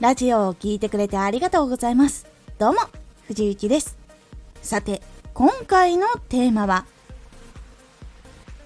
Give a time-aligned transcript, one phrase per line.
[0.00, 2.24] ラジオを聴いてくれてありがとうございます。
[2.56, 2.78] どうも、
[3.26, 3.98] 藤幸です。
[4.62, 5.02] さて、
[5.34, 6.86] 今回のテーマは、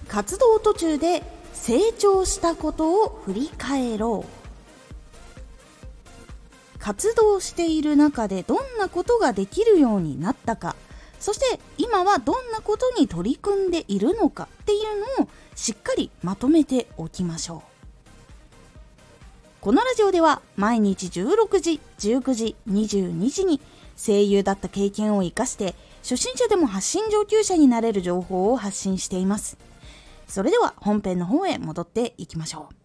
[0.07, 1.23] 活動途中で
[1.53, 4.43] 成長したことを振り返ろう。
[6.77, 10.75] 活動している中でどんなことができるようになったか、
[11.19, 17.72] そして今はどんなことに取り組んでいるのかっていうのをしっかりまとめておきましょう。
[19.63, 23.61] このラジオでは毎日16時、19時、22時に
[23.95, 29.57] 声優だった経験を生かして初心者でも発信上級者になれる情報を発信しています。
[30.27, 32.75] それでは本編の方へ戻っていきましょう。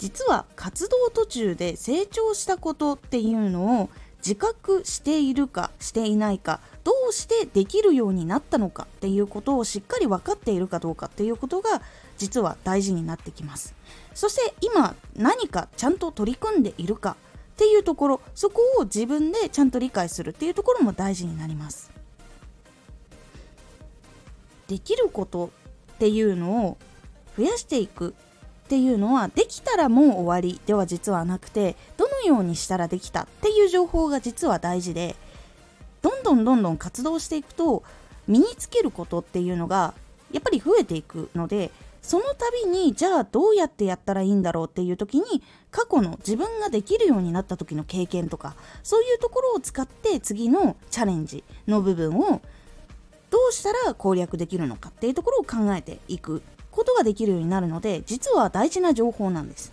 [0.00, 11.82] 実は活動途中で成長したことっていうのを自覚しているかしていないかどうしてできるようになったのかっていうことをしっかり分かっているかどうかっていうことが
[12.16, 13.74] 実は大事になってきます。
[14.14, 17.16] そして今何かちゃんと取り組んでいるか
[17.52, 21.90] っていうところそこを自分でちゃんと理解するっていうところも大事になります。
[24.66, 25.50] できること
[25.94, 26.78] っていうのを
[27.36, 28.14] 増やしていく
[28.68, 35.16] っていうのはできたらもう終わりでは実はなくてどのようにしたらできたっていう情報が実は大事で
[36.02, 37.82] どんどんどんどん活動していくと
[38.26, 39.94] 身につけることっていうのが
[40.32, 41.70] やっぱり増えていくので
[42.02, 52.42] その度にじゃあどうやってやったらいいんだろうっていう時に過去の自分ができるようになった時の経験とかそういうところを使って次のチャレンジの部分を
[53.30, 56.42] どうしたら攻略できるのかっていうところを考えていく
[56.78, 59.72] ことができるようになるので実は大事な情報なんです。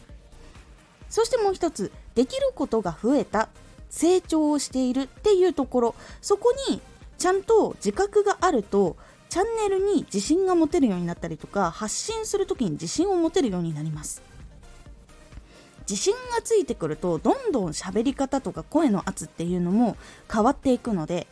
[1.08, 3.50] そしてもう一つできることが増えた
[3.92, 5.96] 成長をしているっていうところ。
[6.20, 6.82] そこに
[7.20, 8.98] ちゃんと自覚があると
[9.30, 14.24] チャンネルに自信が持てるようになったりとか発信する時に自信を持てるようになります。
[15.88, 19.96] 自信がついてくるとどんどん喋り方とか声の圧っていうのも
[20.32, 21.28] 変わっていくので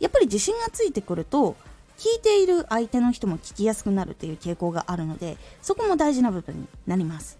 [0.00, 1.56] やっぱり自信がついてくると
[1.98, 7.38] 聞いている相手の人も聞きやすくなるっていう傾向があるのでそこも大事な部分になります。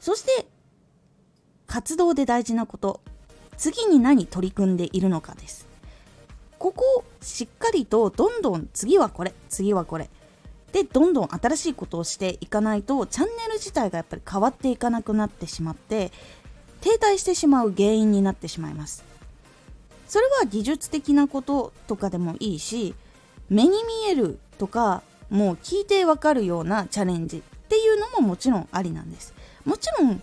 [0.00, 0.46] そして
[1.66, 3.00] 活動で大事なこと。
[3.58, 5.66] 次に何取り組んでいるのかです。
[6.58, 10.08] ここをしっかりとどんどん次はこれ次はこれ。
[10.72, 16.12] でどんどん新しいことをしていかないとチャンネル自体がやっぱり変わっていかなくなってしまって
[16.80, 19.04] 停滞してしまう原因になってしまいます。
[20.06, 22.94] それは技術的なこととかでもいいし
[23.50, 23.76] 目に見
[24.10, 29.34] えるとかもう聞いてわかるようなチャレンジっていうのももちろんありなんです。
[29.64, 30.22] もちろん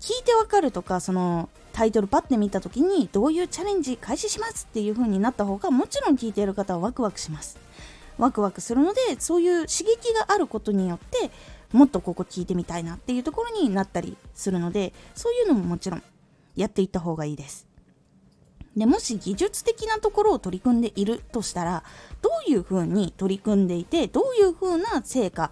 [0.00, 4.66] 聞いてわかるとかそのタイトルパッて見た時にどういうチャレンジ開始します？
[4.70, 7.58] っていう風になった方がもちろん聞いている方はワクワクします。
[8.18, 11.30] ワクワクするのでそういう刺激があることによって
[11.72, 16.02] もっとここ聞いてみたいなっていうところになったりするのでそういうのももちろん
[16.56, 17.66] やっていった方がいいです。
[18.80, 21.84] でもし技術的なところを取り組んでいるとしたら
[22.22, 25.50] どういうふうに取り組んでいてどういうふうな成果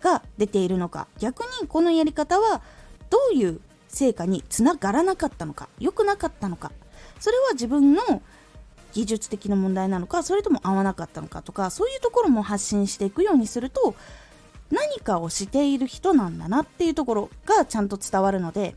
[0.00, 1.08] が出ているのか。
[1.18, 2.62] 逆にこのやり方は
[3.10, 6.70] どういう成果につながらなかったのか良くなかったのか。
[7.18, 8.22] それは自分の
[8.92, 13.96] 技術的な問題なのかそれとも合わなかったのかとかそういうところも発信していくようにすると
[14.70, 18.76] 何かをしている人なんだなっていうところがちゃんと伝わるので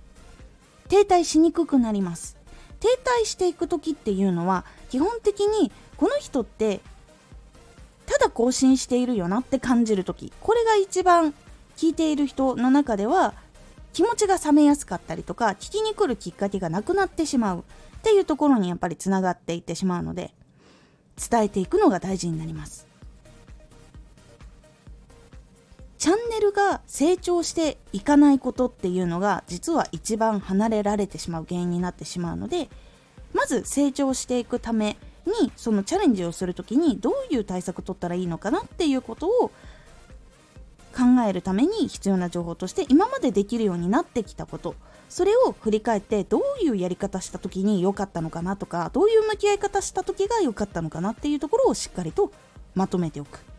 [0.89, 2.41] 停滞しにくくなります。
[2.81, 2.88] 停
[3.22, 6.81] 滞していく時っていうのは基本的にこの人って
[8.06, 10.34] ただ更新しているよなって感じる時。
[10.42, 11.34] これが一番
[11.78, 13.34] 聞いている人の中では
[13.94, 17.59] 気持ちが冷めやすかったりとか聞きに来るきっかけがなくなってしまう。
[17.59, 17.64] っ
[18.03, 20.34] ていうところにやっぱりつながっていってしまうので
[21.30, 22.88] 伝えていくのが大事になります。
[26.01, 32.72] チャンネルが成長していかないことっていうのが実は一番離れられてしまう原因になってしまうので
[33.35, 34.97] まず成長していくため
[35.28, 39.50] にそのチャレンジをする時にどういう対策取ったらいいのかなっていうことを
[40.92, 44.74] 考えるために必要な情報として今までできるようになってきたこと。
[45.07, 52.31] それを振り返ってどういうやり方した時に良かったのかなとかどういう向き合い方した時が良かったのかなっていうところをしっかりと
[52.75, 53.50] まとめておく。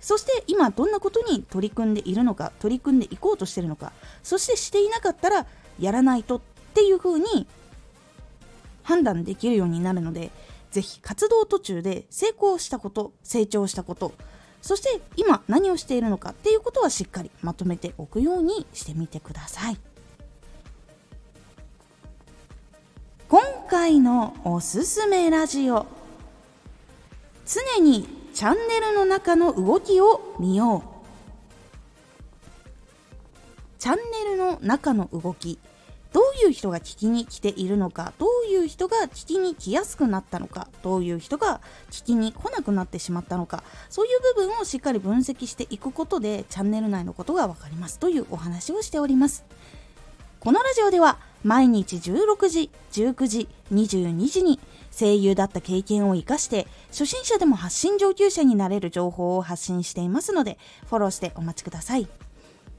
[0.00, 3.92] そして今どんなことに取り組んでいるのか取り組んでいこうとしているのか
[4.22, 5.46] そしてしていなかったら
[5.80, 6.40] やらないとっ
[6.74, 7.46] ていうふうに
[8.82, 10.30] 判断できるようになるので
[10.70, 14.12] 是非活動途中で成功したこと成長したこと
[14.62, 19.78] そして今何をしているのかっていうことはしっかりまとめておくようにしてみてください。
[23.28, 25.84] 今回のおすすめラジオ
[27.44, 28.08] 常に
[28.38, 30.82] チャンネルの中の動きを見よう。
[33.80, 35.58] チャンネルの中の動き
[36.12, 47.98] どういう人が聞きに来ているのかどういう人が聞きに来やすくなったのかどういう人が聞きに来なくなってしまったのかそういう部分をしっかり分析していくことでチャンネル内のことが分かります。
[47.98, 49.44] というお話をしております。
[50.40, 54.60] このラジオでは毎日16時19時22時に
[54.96, 60.56] 声優だった経験を生かして初心者でも発信上級者になれる情報を発信していますので
[60.88, 62.06] フォローしてお待ちください。